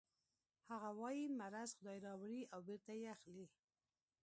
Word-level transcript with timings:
هغه 0.71 0.89
وايي 0.99 1.25
مرض 1.39 1.69
خدای 1.77 1.99
راوړي 2.07 2.41
او 2.53 2.59
بېرته 2.67 2.91
یې 2.99 3.07
اخلي 3.15 3.45